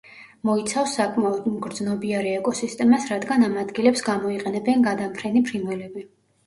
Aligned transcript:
მოიცავს 0.49 0.95
საკმაოდ 0.99 1.45
მგრძნობიარე 1.57 2.31
ეკოსისტემას, 2.39 3.07
რადგან 3.15 3.49
ამ 3.51 3.63
ადგილებს 3.67 4.05
გამოიყენებენ 4.11 4.87
გადამფრენი 4.93 5.51
ფრინველები. 5.53 6.11